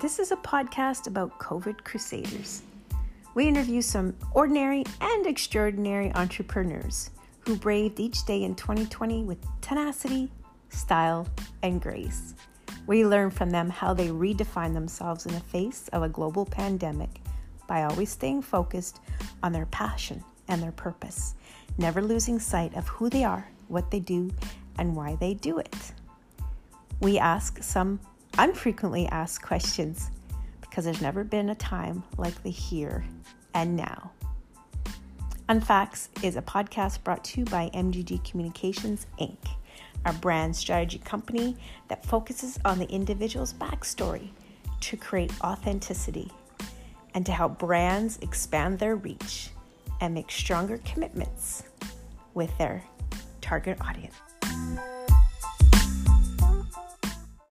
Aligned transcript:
This 0.00 0.20
is 0.20 0.30
a 0.30 0.36
podcast 0.36 1.08
about 1.08 1.40
COVID 1.40 1.82
crusaders. 1.82 2.62
We 3.34 3.48
interview 3.48 3.82
some 3.82 4.14
ordinary 4.32 4.84
and 5.00 5.26
extraordinary 5.26 6.14
entrepreneurs 6.14 7.10
who 7.40 7.56
braved 7.56 7.98
each 7.98 8.24
day 8.24 8.44
in 8.44 8.54
2020 8.54 9.24
with 9.24 9.38
tenacity, 9.60 10.30
style, 10.68 11.26
and 11.64 11.82
grace. 11.82 12.34
We 12.86 13.04
learn 13.04 13.32
from 13.32 13.50
them 13.50 13.70
how 13.70 13.92
they 13.92 14.06
redefine 14.06 14.72
themselves 14.72 15.26
in 15.26 15.34
the 15.34 15.40
face 15.40 15.88
of 15.88 16.04
a 16.04 16.08
global 16.08 16.46
pandemic 16.46 17.20
by 17.66 17.82
always 17.82 18.10
staying 18.10 18.42
focused 18.42 19.00
on 19.42 19.50
their 19.50 19.66
passion 19.66 20.22
and 20.46 20.62
their 20.62 20.70
purpose, 20.70 21.34
never 21.76 22.00
losing 22.00 22.38
sight 22.38 22.72
of 22.76 22.86
who 22.86 23.10
they 23.10 23.24
are, 23.24 23.48
what 23.66 23.90
they 23.90 23.98
do, 23.98 24.30
and 24.78 24.94
why 24.94 25.16
they 25.16 25.34
do 25.34 25.58
it. 25.58 25.92
We 27.00 27.18
ask 27.18 27.60
some 27.64 27.98
unfrequently 28.38 29.06
asked 29.08 29.42
questions 29.42 30.10
because 30.60 30.84
there's 30.84 31.02
never 31.02 31.24
been 31.24 31.50
a 31.50 31.54
time 31.56 32.02
like 32.16 32.42
the 32.42 32.50
here 32.50 33.04
and 33.54 33.76
now. 33.76 34.12
Unfacts 35.48 36.08
is 36.22 36.36
a 36.36 36.42
podcast 36.42 37.02
brought 37.02 37.24
to 37.24 37.40
you 37.40 37.46
by 37.46 37.70
MGG 37.74 38.22
Communications 38.24 39.06
Inc., 39.18 39.38
our 40.04 40.12
brand 40.14 40.54
strategy 40.54 40.98
company 40.98 41.56
that 41.88 42.04
focuses 42.06 42.58
on 42.64 42.78
the 42.78 42.86
individual's 42.86 43.54
backstory 43.54 44.28
to 44.80 44.96
create 44.96 45.32
authenticity 45.42 46.30
and 47.14 47.26
to 47.26 47.32
help 47.32 47.58
brands 47.58 48.18
expand 48.22 48.78
their 48.78 48.96
reach 48.96 49.50
and 50.00 50.14
make 50.14 50.30
stronger 50.30 50.78
commitments 50.84 51.64
with 52.34 52.56
their 52.58 52.84
target 53.40 53.78
audience. 53.80 54.14